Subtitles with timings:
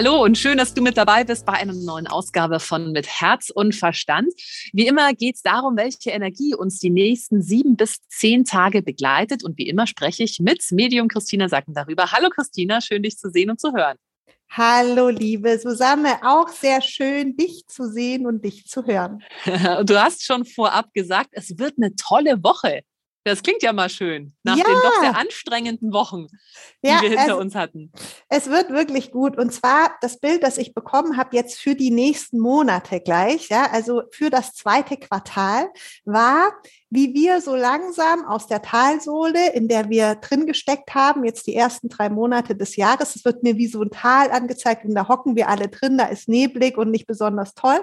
[0.00, 3.50] Hallo und schön, dass du mit dabei bist bei einer neuen Ausgabe von Mit Herz
[3.50, 4.32] und Verstand.
[4.72, 9.42] Wie immer geht es darum, welche Energie uns die nächsten sieben bis zehn Tage begleitet.
[9.42, 12.12] Und wie immer spreche ich mit Medium Christina Sacken darüber.
[12.12, 13.96] Hallo Christina, schön dich zu sehen und zu hören.
[14.50, 19.20] Hallo, liebe Susanne, auch sehr schön, dich zu sehen und dich zu hören.
[19.84, 22.82] du hast schon vorab gesagt, es wird eine tolle Woche.
[23.28, 24.64] Das klingt ja mal schön, nach ja.
[24.64, 26.26] den doch sehr anstrengenden Wochen,
[26.82, 27.92] die ja, wir hinter es, uns hatten.
[28.28, 29.36] Es wird wirklich gut.
[29.36, 33.70] Und zwar das Bild, das ich bekommen habe jetzt für die nächsten Monate gleich, ja,
[33.70, 35.68] also für das zweite Quartal,
[36.04, 36.52] war,
[36.90, 41.54] wie wir so langsam aus der Talsohle, in der wir drin gesteckt haben, jetzt die
[41.54, 45.06] ersten drei Monate des Jahres, es wird mir wie so ein Tal angezeigt und da
[45.08, 47.80] hocken wir alle drin, da ist neblig und nicht besonders toll,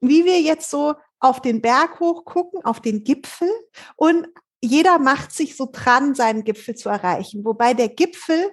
[0.00, 3.50] wie wir jetzt so auf den Berg hoch gucken, auf den Gipfel
[3.96, 4.28] und
[4.62, 7.44] jeder macht sich so dran, seinen Gipfel zu erreichen.
[7.44, 8.50] Wobei der Gipfel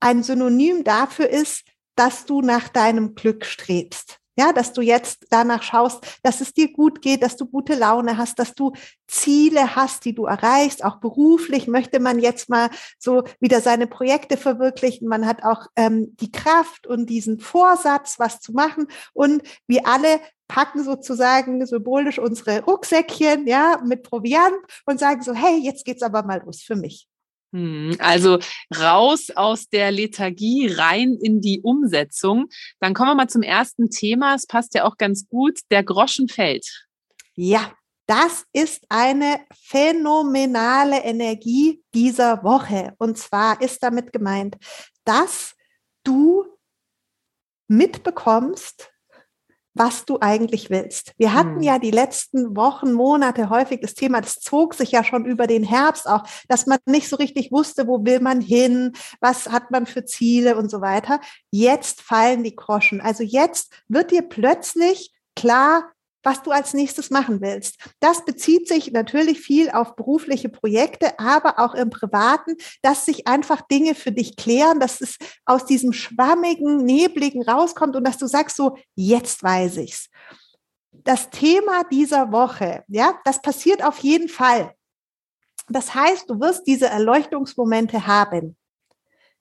[0.00, 1.64] ein Synonym dafür ist,
[1.96, 4.19] dass du nach deinem Glück strebst.
[4.36, 8.16] Ja, dass du jetzt danach schaust, dass es dir gut geht, dass du gute Laune
[8.16, 8.72] hast, dass du
[9.06, 10.84] Ziele hast, die du erreichst.
[10.84, 15.08] Auch beruflich möchte man jetzt mal so wieder seine Projekte verwirklichen.
[15.08, 18.86] Man hat auch ähm, die Kraft und diesen Vorsatz, was zu machen.
[19.12, 24.56] Und wir alle packen sozusagen symbolisch unsere Rucksäckchen, ja, mit Proviant
[24.86, 27.09] und sagen so, hey, jetzt geht's aber mal los für mich.
[27.52, 28.38] Hm, also
[28.78, 32.46] raus aus der Lethargie, rein in die Umsetzung.
[32.78, 34.34] Dann kommen wir mal zum ersten Thema.
[34.34, 35.58] Es passt ja auch ganz gut.
[35.70, 36.86] Der Groschen fällt.
[37.34, 37.72] Ja,
[38.06, 42.94] das ist eine phänomenale Energie dieser Woche.
[42.98, 44.56] Und zwar ist damit gemeint,
[45.04, 45.54] dass
[46.04, 46.44] du
[47.68, 48.90] mitbekommst,
[49.80, 51.14] was du eigentlich willst.
[51.16, 51.62] Wir hatten hm.
[51.62, 55.64] ja die letzten Wochen, Monate häufig das Thema, das zog sich ja schon über den
[55.64, 59.86] Herbst auch, dass man nicht so richtig wusste, wo will man hin, was hat man
[59.86, 61.18] für Ziele und so weiter.
[61.50, 63.00] Jetzt fallen die Groschen.
[63.00, 65.90] Also jetzt wird dir plötzlich klar,
[66.22, 67.76] was du als nächstes machen willst.
[68.00, 73.62] Das bezieht sich natürlich viel auf berufliche Projekte, aber auch im Privaten, dass sich einfach
[73.62, 78.56] Dinge für dich klären, dass es aus diesem schwammigen, nebligen rauskommt und dass du sagst
[78.56, 80.08] so, jetzt weiß ich's.
[80.92, 84.74] Das Thema dieser Woche, ja, das passiert auf jeden Fall.
[85.68, 88.56] Das heißt, du wirst diese Erleuchtungsmomente haben.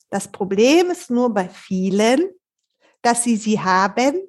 [0.09, 2.29] Das Problem ist nur bei vielen,
[3.01, 4.21] dass sie sie haben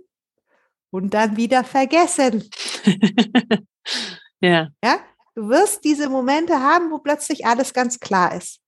[0.90, 2.48] und dann wieder vergessen.
[4.40, 4.68] ja.
[4.82, 5.00] Ja,
[5.34, 8.60] du wirst diese Momente haben, wo plötzlich alles ganz klar ist.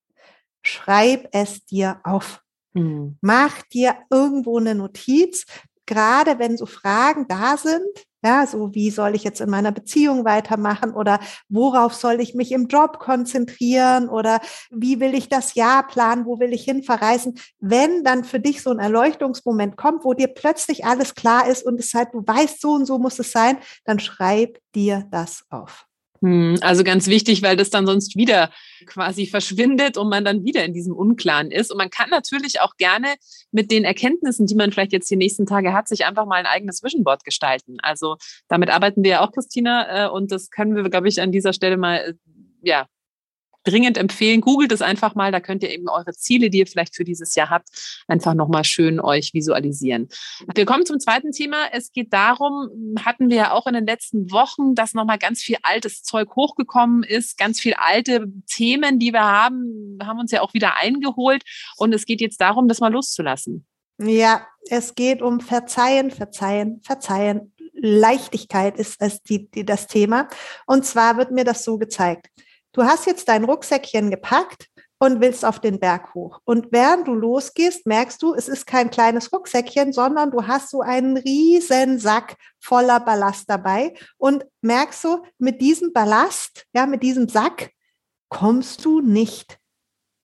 [0.62, 2.40] Schreib es dir auf.
[2.72, 3.18] Mhm.
[3.20, 5.44] Mach dir irgendwo eine Notiz,
[5.86, 10.24] gerade wenn so Fragen da sind, ja, so wie soll ich jetzt in meiner Beziehung
[10.24, 14.40] weitermachen oder worauf soll ich mich im Job konzentrieren oder
[14.70, 17.38] wie will ich das Jahr planen, wo will ich hin verreisen?
[17.58, 21.80] Wenn dann für dich so ein Erleuchtungsmoment kommt, wo dir plötzlich alles klar ist und
[21.80, 25.86] es halt, du weißt, so und so muss es sein, dann schreib dir das auf.
[26.22, 28.50] Hm, also ganz wichtig, weil das dann sonst wieder
[28.86, 31.72] quasi verschwindet und man dann wieder in diesem Unklaren ist.
[31.72, 33.16] Und man kann natürlich auch gerne
[33.50, 36.46] mit den Erkenntnissen, die man vielleicht jetzt die nächsten Tage hat, sich einfach mal ein
[36.46, 37.78] eigenes Vision Board gestalten.
[37.82, 38.16] Also
[38.48, 41.52] damit arbeiten wir ja auch, Christina, äh, und das können wir, glaube ich, an dieser
[41.52, 42.14] Stelle mal äh,
[42.62, 42.86] ja,
[43.64, 44.40] dringend empfehlen.
[44.40, 47.34] Googelt es einfach mal, da könnt ihr eben eure Ziele, die ihr vielleicht für dieses
[47.34, 47.68] Jahr habt,
[48.08, 50.08] einfach nochmal schön euch visualisieren.
[50.54, 51.66] Wir kommen zum zweiten Thema.
[51.72, 55.56] Es geht darum, hatten wir ja auch in den letzten Wochen, dass nochmal ganz viel
[55.62, 60.54] altes Zeug hochgekommen ist, ganz viel alte Themen, die wir haben, haben uns ja auch
[60.54, 61.42] wieder eingeholt.
[61.76, 63.66] Und es geht jetzt darum, das mal loszulassen.
[63.98, 67.52] Ja, es geht um Verzeihen, Verzeihen, Verzeihen.
[67.74, 70.28] Leichtigkeit ist es die, die, das Thema.
[70.66, 72.28] Und zwar wird mir das so gezeigt.
[72.72, 74.68] Du hast jetzt dein Rucksäckchen gepackt
[74.98, 76.40] und willst auf den Berg hoch.
[76.44, 80.80] Und während du losgehst, merkst du, es ist kein kleines Rucksäckchen, sondern du hast so
[80.80, 87.28] einen riesen Sack voller Ballast dabei und merkst so, mit diesem Ballast, ja, mit diesem
[87.28, 87.72] Sack
[88.28, 89.58] kommst du nicht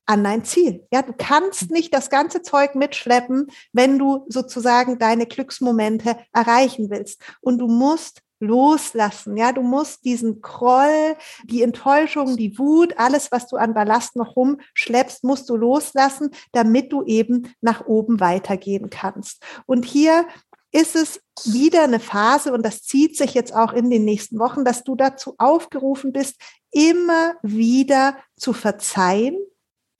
[0.06, 0.86] an dein Ziel.
[0.90, 7.20] Ja, du kannst nicht das ganze Zeug mitschleppen, wenn du sozusagen deine Glücksmomente erreichen willst.
[7.40, 9.36] Und du musst loslassen.
[9.36, 14.36] Ja, du musst diesen Groll, die Enttäuschung, die Wut, alles, was du an Ballast noch
[14.36, 19.42] rumschleppst, musst du loslassen, damit du eben nach oben weitergehen kannst.
[19.66, 20.26] Und hier
[20.70, 24.64] ist es wieder eine Phase, und das zieht sich jetzt auch in den nächsten Wochen,
[24.64, 26.36] dass du dazu aufgerufen bist,
[26.70, 29.38] immer wieder zu verzeihen,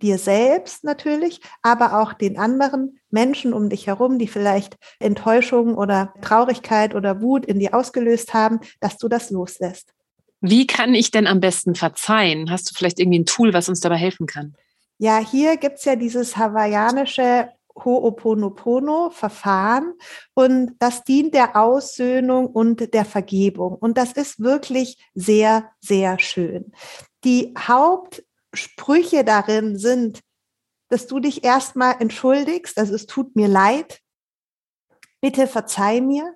[0.03, 6.13] dir selbst natürlich, aber auch den anderen Menschen um dich herum, die vielleicht Enttäuschung oder
[6.21, 9.93] Traurigkeit oder Wut in dir ausgelöst haben, dass du das loslässt.
[10.41, 12.51] Wie kann ich denn am besten verzeihen?
[12.51, 14.55] Hast du vielleicht irgendwie ein Tool, was uns dabei helfen kann?
[14.99, 19.95] Ja, hier gibt es ja dieses hawaiianische Ho'oponopono-Verfahren
[20.35, 23.77] und das dient der Aussöhnung und der Vergebung.
[23.77, 26.73] Und das ist wirklich sehr, sehr schön.
[27.25, 27.55] Die
[28.59, 30.21] Hauptsprüche darin sind,
[30.91, 34.01] dass du dich erstmal entschuldigst, also es tut mir leid,
[35.21, 36.35] bitte verzeih mir.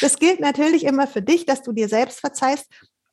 [0.00, 2.66] Das gilt natürlich immer für dich, dass du dir selbst verzeihst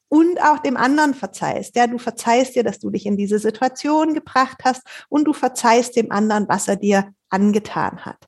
[0.10, 1.76] und auch dem anderen verzeihst.
[1.76, 5.96] Ja, du verzeihst dir, dass du dich in diese Situation gebracht hast und du verzeihst
[5.96, 8.26] dem anderen, was er dir angetan hat.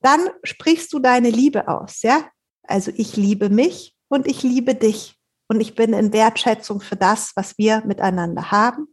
[0.00, 2.28] Dann sprichst du deine Liebe aus, ja?
[2.64, 5.16] Also ich liebe mich und ich liebe dich
[5.48, 8.88] und ich bin in Wertschätzung für das, was wir miteinander haben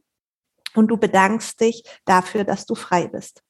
[0.75, 3.41] und du bedankst dich dafür, dass du frei bist.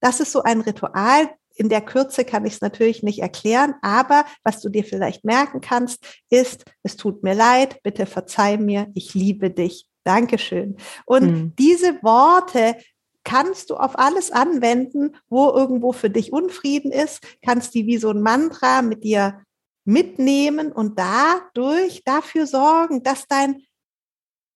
[0.00, 4.24] Das ist so ein Ritual, in der Kürze kann ich es natürlich nicht erklären, aber
[4.42, 9.14] was du dir vielleicht merken kannst, ist, es tut mir leid, bitte verzeih mir, ich
[9.14, 9.88] liebe dich.
[10.02, 10.76] Dankeschön.
[11.06, 11.56] Und hm.
[11.56, 12.76] diese Worte
[13.24, 18.10] kannst du auf alles anwenden, wo irgendwo für dich Unfrieden ist, kannst die wie so
[18.10, 19.42] ein Mantra mit dir
[19.86, 23.62] mitnehmen und dadurch dafür sorgen, dass dein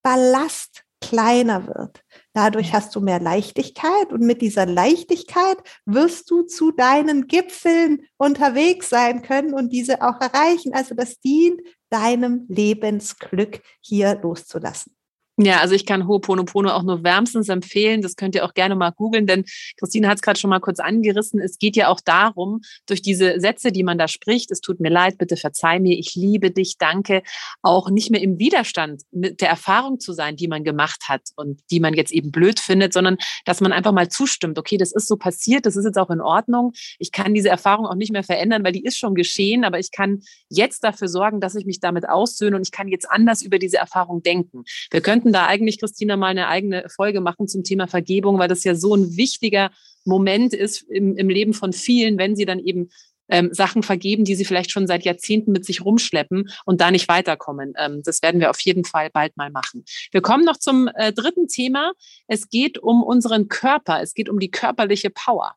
[0.03, 2.03] Ballast kleiner wird.
[2.33, 5.57] Dadurch hast du mehr Leichtigkeit und mit dieser Leichtigkeit
[5.87, 10.75] wirst du zu deinen Gipfeln unterwegs sein können und diese auch erreichen.
[10.75, 11.61] Also das dient
[11.91, 14.98] deinem Lebensglück hier loszulassen.
[15.41, 18.03] Ja, also ich kann Ho'oponopono auch nur wärmstens empfehlen.
[18.03, 19.45] Das könnt ihr auch gerne mal googeln, denn
[19.79, 21.39] Christine hat es gerade schon mal kurz angerissen.
[21.41, 24.91] Es geht ja auch darum, durch diese Sätze, die man da spricht, es tut mir
[24.91, 27.23] leid, bitte verzeih mir, ich liebe dich, danke,
[27.63, 31.61] auch nicht mehr im Widerstand mit der Erfahrung zu sein, die man gemacht hat und
[31.71, 35.07] die man jetzt eben blöd findet, sondern dass man einfach mal zustimmt, okay, das ist
[35.07, 36.73] so passiert, das ist jetzt auch in Ordnung.
[36.99, 39.93] Ich kann diese Erfahrung auch nicht mehr verändern, weil die ist schon geschehen, aber ich
[39.93, 43.61] kann jetzt dafür sorgen, dass ich mich damit aussöhne und ich kann jetzt anders über
[43.61, 44.65] diese Erfahrung denken.
[44.91, 48.49] Wir könnten könnten da eigentlich, Christina, mal eine eigene Folge machen zum Thema Vergebung, weil
[48.49, 49.71] das ja so ein wichtiger
[50.05, 52.89] Moment ist im, im Leben von vielen, wenn sie dann eben
[53.29, 57.09] ähm, Sachen vergeben, die sie vielleicht schon seit Jahrzehnten mit sich rumschleppen und da nicht
[57.09, 57.75] weiterkommen.
[57.77, 59.85] Ähm, das werden wir auf jeden Fall bald mal machen.
[60.13, 61.93] Wir kommen noch zum äh, dritten Thema.
[62.27, 64.01] Es geht um unseren Körper.
[64.01, 65.55] Es geht um die körperliche Power.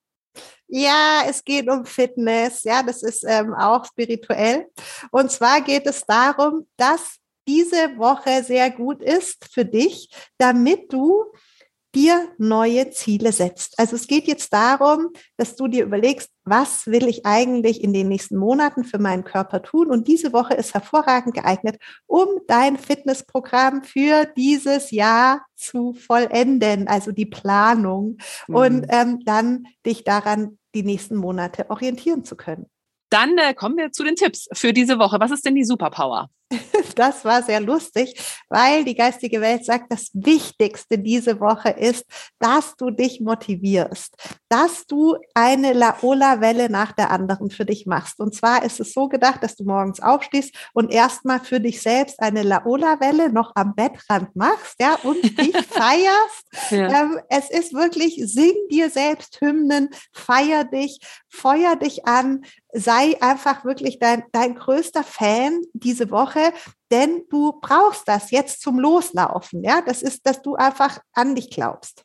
[0.68, 2.64] Ja, es geht um Fitness.
[2.64, 4.66] Ja, das ist ähm, auch spirituell.
[5.12, 11.26] Und zwar geht es darum, dass diese Woche sehr gut ist für dich, damit du
[11.94, 13.78] dir neue Ziele setzt.
[13.78, 18.08] Also es geht jetzt darum, dass du dir überlegst, was will ich eigentlich in den
[18.08, 19.90] nächsten Monaten für meinen Körper tun?
[19.90, 21.78] Und diese Woche ist hervorragend geeignet,
[22.08, 28.18] um dein Fitnessprogramm für dieses Jahr zu vollenden, also die Planung
[28.48, 28.56] mhm.
[28.56, 32.68] und ähm, dann dich daran die nächsten Monate orientieren zu können.
[33.12, 35.20] Dann äh, kommen wir zu den Tipps für diese Woche.
[35.20, 36.30] Was ist denn die Superpower?
[36.96, 38.20] Das war sehr lustig,
[38.50, 42.06] weil die geistige Welt sagt, das Wichtigste diese Woche ist,
[42.40, 44.16] dass du dich motivierst,
[44.50, 48.20] dass du eine Laola-Welle nach der anderen für dich machst.
[48.20, 52.22] Und zwar ist es so gedacht, dass du morgens aufstehst und erstmal für dich selbst
[52.22, 56.51] eine Laola-Welle noch am Bettrand machst, ja, und dich feierst.
[56.70, 57.04] Ja.
[57.04, 63.66] Ähm, es ist wirklich, sing dir selbst Hymnen, feier dich, feuer dich an, sei einfach
[63.66, 66.54] wirklich dein, dein größter Fan diese Woche,
[66.92, 69.64] denn du brauchst das jetzt zum Loslaufen.
[69.64, 72.04] Ja, das ist, dass du einfach an dich glaubst.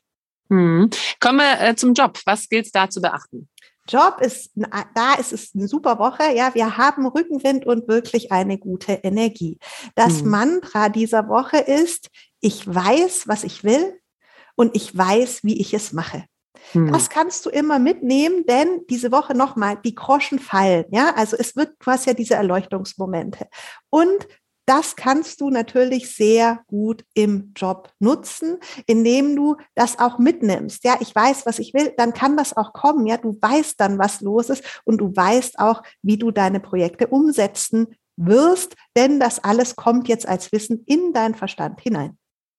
[0.49, 0.89] Hm.
[1.19, 2.19] Kommen wir äh, zum Job.
[2.25, 3.49] Was gilt es da zu beachten?
[3.89, 6.33] Job ist, da ist es eine super Woche.
[6.35, 9.57] Ja, wir haben Rückenwind und wirklich eine gute Energie.
[9.95, 10.29] Das hm.
[10.29, 12.09] Mantra dieser Woche ist,
[12.41, 13.97] ich weiß, was ich will
[14.57, 16.25] und ich weiß, wie ich es mache.
[16.71, 16.91] Hm.
[16.91, 20.85] Das kannst du immer mitnehmen, denn diese Woche nochmal, die Groschen fallen.
[20.91, 23.47] Ja, also es wird, du hast ja diese Erleuchtungsmomente.
[23.89, 24.27] Und
[24.65, 30.83] das kannst du natürlich sehr gut im Job nutzen, indem du das auch mitnimmst.
[30.83, 33.07] Ja, ich weiß, was ich will, dann kann das auch kommen.
[33.07, 37.07] Ja, du weißt dann, was los ist und du weißt auch, wie du deine Projekte
[37.07, 42.17] umsetzen wirst, denn das alles kommt jetzt als Wissen in deinen Verstand hinein.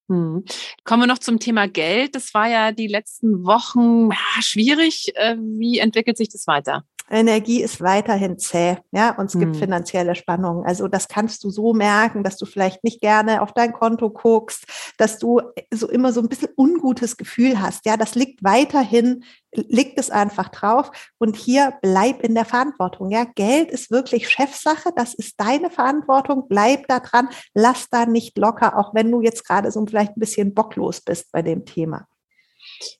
[0.08, 0.44] Hm.
[0.84, 2.14] Kommen wir noch zum Thema Geld.
[2.14, 5.12] Das war ja die letzten Wochen ja, schwierig.
[5.14, 6.84] Äh, wie entwickelt sich das weiter?
[7.10, 9.60] Energie ist weiterhin zäh, ja, und es gibt hm.
[9.60, 10.64] finanzielle Spannungen.
[10.64, 14.66] Also das kannst du so merken, dass du vielleicht nicht gerne auf dein Konto guckst,
[14.98, 15.40] dass du
[15.72, 17.86] so immer so ein bisschen ungutes Gefühl hast.
[17.86, 20.90] Ja, das liegt weiterhin, liegt es einfach drauf.
[21.18, 23.10] Und hier bleib in der Verantwortung.
[23.10, 24.90] Ja, Geld ist wirklich Chefsache.
[24.94, 26.44] Das ist deine Verantwortung.
[26.48, 27.28] Bleib da dran.
[27.54, 31.32] Lass da nicht locker, auch wenn du jetzt gerade so vielleicht ein bisschen bocklos bist
[31.32, 32.06] bei dem Thema.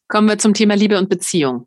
[0.08, 1.66] Kommen wir zum Thema Liebe und Beziehung.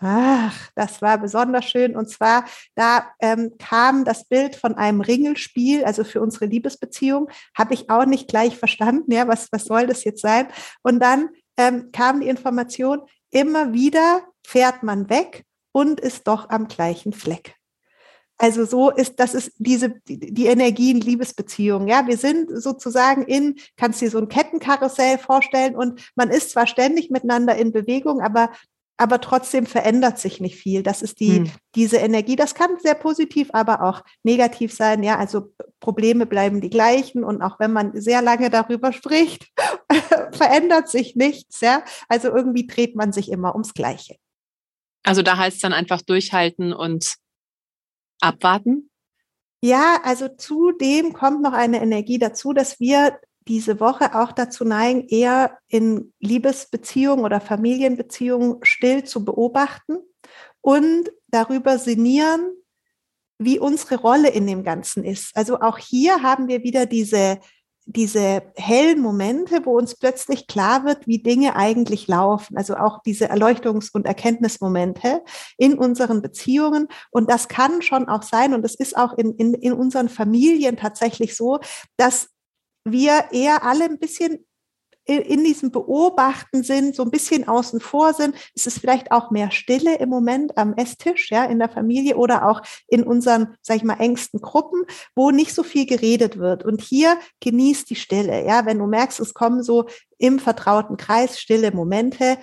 [0.00, 1.96] Ach, das war besonders schön.
[1.96, 7.74] Und zwar, da ähm, kam das Bild von einem Ringelspiel, also für unsere Liebesbeziehung, habe
[7.74, 10.48] ich auch nicht gleich verstanden, ja, was, was soll das jetzt sein?
[10.82, 16.68] Und dann ähm, kam die Information, immer wieder fährt man weg und ist doch am
[16.68, 17.56] gleichen Fleck.
[18.36, 21.86] Also so ist, das ist diese, die, Energie in Liebesbeziehungen.
[21.86, 26.66] Ja, wir sind sozusagen in, kannst dir so ein Kettenkarussell vorstellen und man ist zwar
[26.66, 28.50] ständig miteinander in Bewegung, aber
[28.96, 30.82] aber trotzdem verändert sich nicht viel.
[30.82, 31.50] Das ist die, hm.
[31.74, 32.36] diese Energie.
[32.36, 35.02] Das kann sehr positiv, aber auch negativ sein.
[35.02, 39.50] Ja, also Probleme bleiben die gleichen und auch wenn man sehr lange darüber spricht,
[40.32, 41.60] verändert sich nichts.
[41.60, 44.16] Ja, also irgendwie dreht man sich immer ums Gleiche.
[45.02, 47.16] Also da heißt es dann einfach durchhalten und
[48.20, 48.90] abwarten.
[49.62, 55.06] Ja, also zudem kommt noch eine Energie dazu, dass wir diese Woche auch dazu neigen,
[55.08, 59.98] eher in Liebesbeziehungen oder Familienbeziehungen still zu beobachten
[60.60, 62.52] und darüber sinnieren,
[63.38, 65.36] wie unsere Rolle in dem Ganzen ist.
[65.36, 67.40] Also auch hier haben wir wieder diese,
[67.84, 72.56] diese hellen Momente, wo uns plötzlich klar wird, wie Dinge eigentlich laufen.
[72.56, 75.22] Also auch diese Erleuchtungs- und Erkenntnismomente
[75.58, 76.88] in unseren Beziehungen.
[77.10, 80.76] Und das kann schon auch sein, und das ist auch in, in, in unseren Familien
[80.76, 81.58] tatsächlich so,
[81.98, 82.28] dass
[82.84, 84.44] wir eher alle ein bisschen
[85.06, 88.34] in diesem Beobachten sind, so ein bisschen außen vor sind.
[88.54, 92.48] Es ist vielleicht auch mehr Stille im Moment am Esstisch, ja, in der Familie oder
[92.48, 96.64] auch in unseren, sag ich mal, engsten Gruppen, wo nicht so viel geredet wird.
[96.64, 98.64] Und hier genießt die Stille, ja.
[98.64, 99.86] Wenn du merkst, es kommen so
[100.16, 102.38] im vertrauten Kreis stille Momente,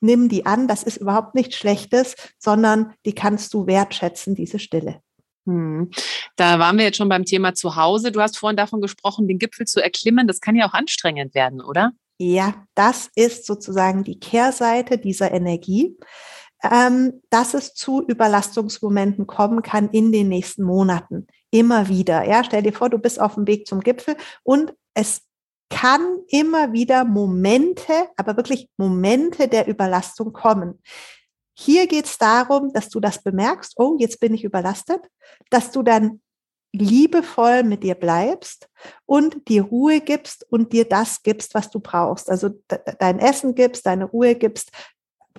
[0.00, 0.68] nimm die an.
[0.68, 5.00] Das ist überhaupt nichts Schlechtes, sondern die kannst du wertschätzen, diese Stille.
[5.46, 5.90] Hm.
[6.36, 8.12] Da waren wir jetzt schon beim Thema Zuhause.
[8.12, 10.26] Du hast vorhin davon gesprochen, den Gipfel zu erklimmen.
[10.26, 11.92] Das kann ja auch anstrengend werden, oder?
[12.18, 15.96] Ja, das ist sozusagen die Kehrseite dieser Energie,
[16.62, 21.26] ähm, dass es zu Überlastungsmomenten kommen kann in den nächsten Monaten.
[21.50, 22.24] Immer wieder.
[22.24, 25.22] Ja, stell dir vor, du bist auf dem Weg zum Gipfel und es
[25.68, 30.80] kann immer wieder Momente, aber wirklich Momente der Überlastung kommen.
[31.58, 35.00] Hier geht es darum, dass du das bemerkst, oh, jetzt bin ich überlastet,
[35.48, 36.20] dass du dann
[36.72, 38.68] liebevoll mit dir bleibst
[39.06, 42.28] und dir Ruhe gibst und dir das gibst, was du brauchst.
[42.28, 42.50] Also
[42.98, 44.70] dein Essen gibst, deine Ruhe gibst,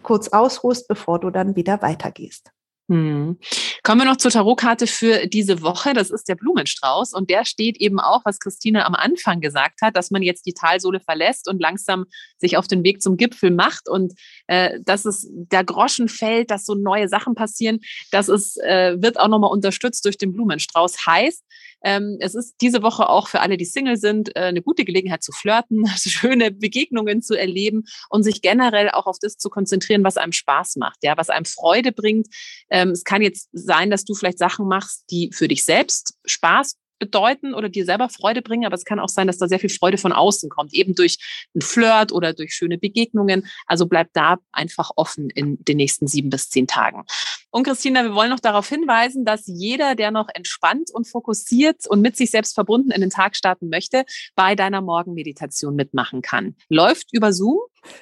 [0.02, 2.52] kurz ausruhst, bevor du dann wieder weitergehst.
[2.90, 3.38] Hm.
[3.84, 5.94] Kommen wir noch zur Tarotkarte für diese Woche.
[5.94, 9.98] Das ist der Blumenstrauß und der steht eben auch, was Christine am Anfang gesagt hat,
[9.98, 12.06] dass man jetzt die Talsohle verlässt und langsam
[12.38, 14.14] sich auf den Weg zum Gipfel macht und
[14.48, 17.80] äh, dass es der Groschen fällt, dass so neue Sachen passieren.
[18.12, 21.06] Das ist, äh, wird auch nochmal unterstützt durch den Blumenstrauß.
[21.06, 21.44] Heißt,
[21.84, 25.24] ähm, es ist diese Woche auch für alle, die Single sind, äh, eine gute Gelegenheit
[25.24, 30.18] zu flirten, schöne Begegnungen zu erleben und sich generell auch auf das zu konzentrieren, was
[30.18, 32.28] einem Spaß macht, ja, was einem Freude bringt.
[32.70, 36.76] Ähm, es kann jetzt sein, dass du vielleicht Sachen machst, die für dich selbst Spaß
[37.00, 39.70] bedeuten oder dir selber Freude bringen, aber es kann auch sein, dass da sehr viel
[39.70, 41.18] Freude von außen kommt, eben durch
[41.56, 43.48] ein Flirt oder durch schöne Begegnungen.
[43.66, 47.04] Also bleib da einfach offen in den nächsten sieben bis zehn Tagen.
[47.50, 52.02] Und Christina, wir wollen noch darauf hinweisen, dass jeder, der noch entspannt und fokussiert und
[52.02, 56.56] mit sich selbst verbunden in den Tag starten möchte, bei deiner Morgenmeditation mitmachen kann.
[56.70, 57.60] Läuft über Zoom?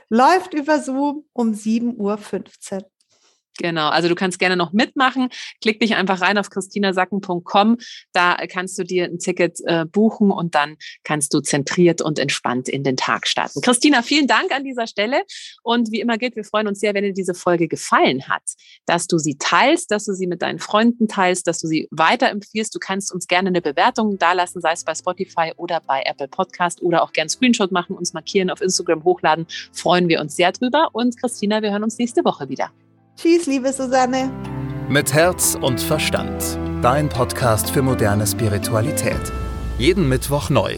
[0.10, 2.90] Läuft über Zoom um 7.15 Uhr.
[3.58, 5.30] Genau, also du kannst gerne noch mitmachen.
[5.62, 7.78] Klick dich einfach rein auf christinasacken.com.
[8.12, 12.68] Da kannst du dir ein Ticket äh, buchen und dann kannst du zentriert und entspannt
[12.68, 13.62] in den Tag starten.
[13.62, 15.24] Christina, vielen Dank an dieser Stelle.
[15.64, 18.44] Und wie immer gilt, wir freuen uns sehr, wenn dir diese Folge gefallen hat,
[18.86, 22.76] dass du sie teilst, dass du sie mit deinen Freunden teilst, dass du sie weiterempfiehlst.
[22.76, 26.82] Du kannst uns gerne eine Bewertung dalassen, sei es bei Spotify oder bei Apple Podcast
[26.82, 29.48] oder auch gerne Screenshot machen, uns markieren, auf Instagram hochladen.
[29.72, 30.90] Freuen wir uns sehr drüber.
[30.92, 32.72] Und Christina, wir hören uns nächste Woche wieder.
[33.18, 34.30] Tschüss, liebe Susanne.
[34.90, 36.60] Mit Herz und Verstand.
[36.82, 39.32] Dein Podcast für moderne Spiritualität.
[39.78, 40.78] Jeden Mittwoch neu.